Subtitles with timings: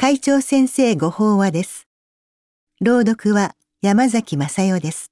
[0.00, 1.88] 会長先生ご法話です。
[2.80, 5.10] 朗読は山崎正代です。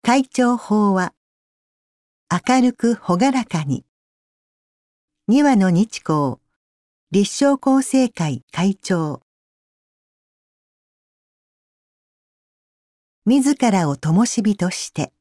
[0.00, 1.12] 会長法話。
[2.48, 3.84] 明るくほがらかに。
[5.28, 6.36] 二話の日光。
[7.10, 8.46] 立正厚生会。
[8.50, 9.20] 会長。
[13.26, 15.12] 自らを灯火として。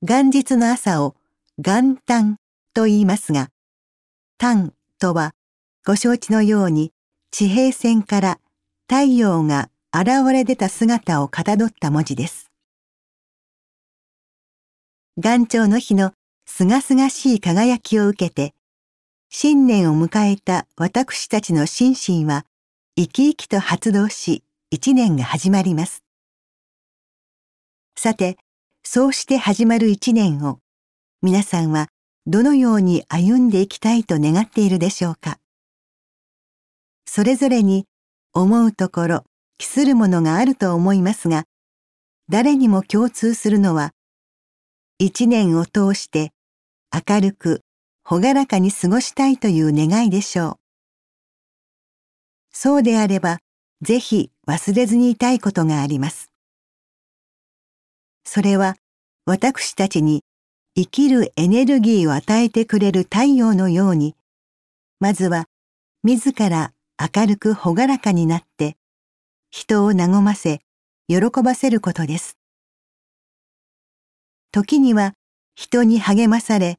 [0.00, 1.16] 元日の朝を
[1.58, 2.38] 元旦。
[2.76, 3.48] と言いますが、
[4.36, 5.32] 旦とは
[5.86, 6.92] ご承知のように
[7.30, 8.38] 地平線から
[8.86, 12.50] 太陽が現れ出た姿をかたどった文字です。
[15.16, 16.12] 元朝の日の
[16.44, 18.52] すがすがしい輝きを受けて、
[19.30, 22.44] 新年を迎えた私たちの心身は
[22.94, 26.04] 生き生きと発動し、一年が始まります。
[27.96, 28.36] さて、
[28.84, 30.58] そうして始まる一年を、
[31.22, 31.88] 皆さんは
[32.28, 35.38] どのように歩んでいきたいと願っているでしょうか？
[37.06, 37.86] それぞれに
[38.34, 39.24] 思うところ、
[39.58, 41.44] 期するものがあると思いますが、
[42.28, 43.92] 誰にも共通するのは、
[44.98, 46.32] 一年を通して
[46.92, 47.60] 明るく、
[48.02, 50.56] ほがらかに過ごしたいという願いでしょう。
[52.50, 53.38] そうであれば、
[53.82, 56.32] ぜひ忘れずにいたいことがあります。
[58.24, 58.74] それは、
[59.26, 60.24] 私たちに
[60.78, 64.14] 生きるエネルギーを与えてくれる太陽のように、
[65.00, 65.46] まずは
[66.02, 66.74] 自ら
[67.14, 68.76] 明るくほがらかになって、
[69.50, 70.60] 人を和ませ、
[71.08, 72.36] 喜ばせることです。
[74.52, 75.14] 時には
[75.54, 76.78] 人に励まされ、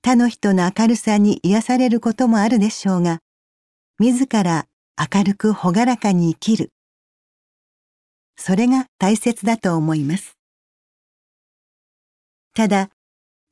[0.00, 3.18] 他の人の明るさに癒されることもあるでしょうが、
[3.98, 4.64] 自ら
[4.98, 6.72] 明るくほがらかに生きる。
[8.36, 10.38] それが大切だと思います。
[12.54, 12.88] ただ、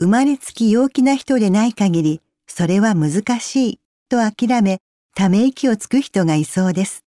[0.02, 4.80] 生まれつき陽気な人でない限り、それは難しいと諦め、
[5.14, 7.04] ため息をつく人がいそうです。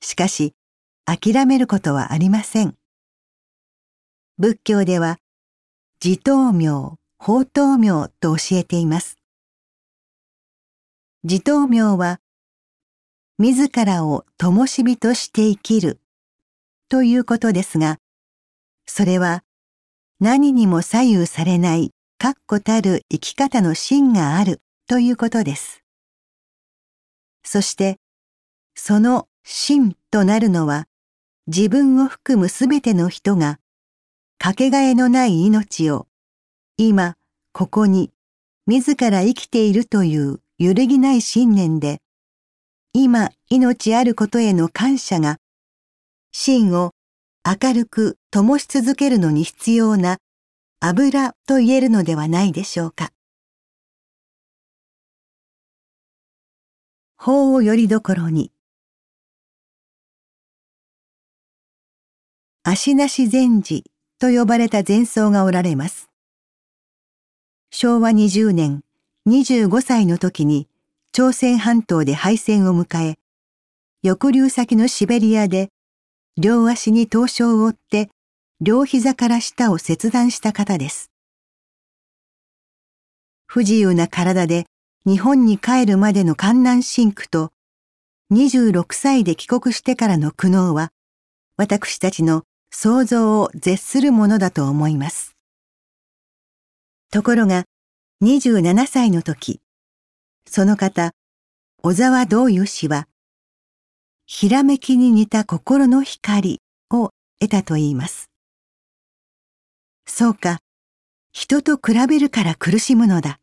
[0.00, 0.54] しかし、
[1.04, 2.74] 諦めることはありません。
[4.38, 5.18] 仏教では、
[6.02, 9.18] 自灯明、法灯明と教えています。
[11.22, 12.22] 自灯明は、
[13.36, 16.00] 自らを灯火として生きる
[16.88, 17.98] ということですが、
[18.86, 19.44] それは
[20.18, 25.82] 何にも左右されない確固たる生き方の芯があるということです。
[27.44, 27.98] そして、
[28.74, 30.86] その芯となるのは、
[31.46, 33.58] 自分を含むすべての人が、
[34.38, 36.08] かけがえのない命を、
[36.76, 37.16] 今、
[37.52, 38.10] ここに、
[38.66, 42.00] 自ら生きているという揺るぎない信念で、
[42.92, 45.36] 今、命あることへの感謝が、
[46.32, 46.92] 芯を
[47.44, 50.18] 明るく灯し続けるのに必要な
[50.80, 53.12] 油と言えるのではないでしょうか。
[57.16, 58.52] 法をよりどころに。
[62.62, 63.84] 足なし禅師
[64.18, 66.10] と呼ばれた禅僧がおられます。
[67.70, 68.82] 昭和20年
[69.26, 70.68] 25歳の時に
[71.12, 73.14] 朝鮮半島で敗戦を迎え、
[74.04, 75.70] 抑留先のシベリアで
[76.36, 78.10] 両足に凍傷を負って
[78.62, 81.10] 両膝から下を切断した方です。
[83.46, 84.64] 不自由な体で
[85.04, 87.52] 日本に帰るまでの観南シンクと
[88.32, 90.90] 26歳で帰国してからの苦悩は
[91.58, 95.36] 私たちの想像を絶するものだと思います。
[97.12, 97.64] ところが
[98.24, 99.60] 27歳の時、
[100.48, 101.12] その方、
[101.82, 103.06] 小沢道友氏は、
[104.24, 108.25] ひらめきに似た心の光を得たと言います。
[110.06, 110.58] そうか、
[111.32, 113.38] 人と比べるから苦しむのだ。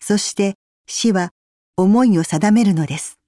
[0.00, 0.54] そして
[0.86, 1.30] 死は
[1.76, 3.18] 思いを定めるのです。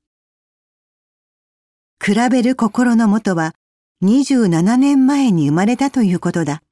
[2.02, 3.52] 比べる心のもとは
[4.02, 6.62] 27年前に生まれたということだ。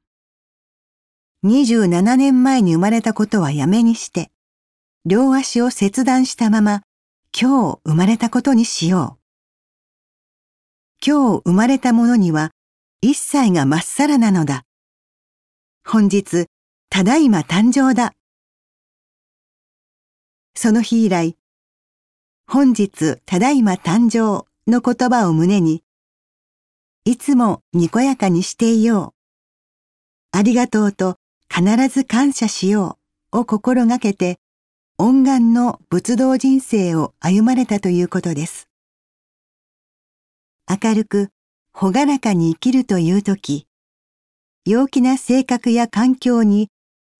[1.45, 4.31] 27年前に生まれたことはやめにして、
[5.05, 6.83] 両足を切断したまま
[7.39, 9.19] 今日生まれたことにしよう。
[11.07, 12.51] 今日生まれたものには
[13.03, 14.65] 一切がまっさらなのだ。
[15.91, 16.49] 本日、
[16.91, 18.13] ただいま誕生だ。
[20.55, 21.35] その日以来、
[22.47, 25.83] 本日、ただいま誕生の言葉を胸に、
[27.07, 29.15] いつもにこやかにしていよ
[30.35, 30.39] う。
[30.39, 31.17] ありがとうと
[31.51, 32.99] 必ず感謝しよ
[33.33, 34.39] うを心がけて、
[34.99, 38.69] 恩願の仏道人生を歩まれたということです。
[40.69, 41.31] 明るく、
[41.73, 43.68] ほがらかに生きるというとき、
[44.69, 46.69] 陽気な性格や環境に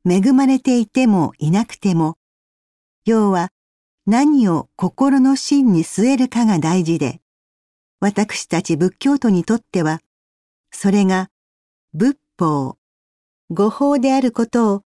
[0.07, 2.19] 恵まれていてもいなくても、
[3.07, 3.49] 要は
[4.07, 7.23] 何を心の芯に据えるかが大事で、
[8.01, 10.01] 私たち仏教徒にとっては、
[10.71, 11.31] それが
[11.95, 12.77] 仏法、
[13.49, 14.83] 語法であることを、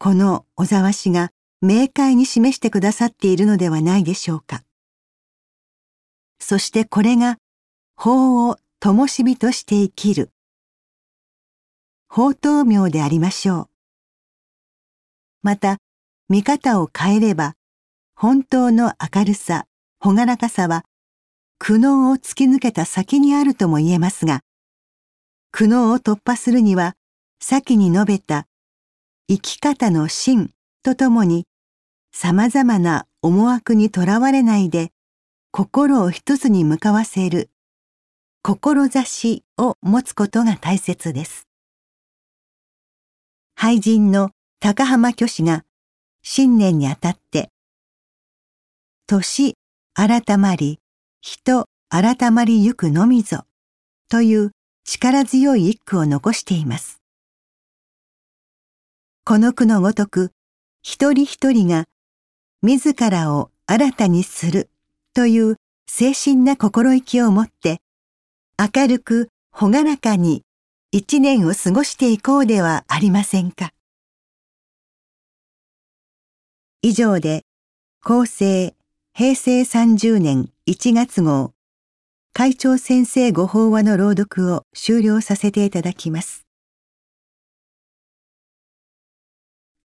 [0.00, 4.64] この小沢氏が明快に示してくださっているのではないでしょうか。
[6.40, 7.38] そしてこれが
[7.94, 10.32] 法を灯火として生きる。
[12.14, 13.68] 法灯明でありましょう。
[15.40, 15.78] また、
[16.28, 17.54] 見方を変えれば、
[18.14, 19.64] 本当の明るさ、
[19.98, 20.84] ほがらかさは、
[21.58, 24.42] 苦悩を突き抜けた先にあるとも言えますが、
[25.52, 26.96] 苦悩を突破するには、
[27.40, 28.46] 先に述べた
[29.26, 30.50] 生き方の真
[30.82, 31.46] とともに、
[32.12, 34.90] 様々な思惑にとらわれないで、
[35.50, 37.48] 心を一つに向かわせる、
[38.42, 41.48] 志を持つことが大切です。
[43.64, 45.62] 俳人の高浜虚子が
[46.24, 47.50] 新年にあたって、
[49.06, 49.54] 年
[49.94, 50.80] 改まり、
[51.20, 53.44] 人改まりゆくのみぞ、
[54.08, 54.50] という
[54.84, 57.00] 力強い一句を残しています。
[59.24, 60.32] この句のごとく、
[60.82, 61.84] 一人一人が
[62.62, 64.70] 自らを新たにする
[65.14, 65.54] という
[65.88, 67.78] 精神な心意気を持って、
[68.58, 70.42] 明るくほがらかに
[70.94, 73.70] 一年を過ごしていこうではありませんか。
[76.82, 77.46] 以上で、
[78.02, 78.74] 厚生
[79.14, 81.54] 平成30年1月号、
[82.34, 86.41] 会長先生ご法話の朗読を終了させていただきます。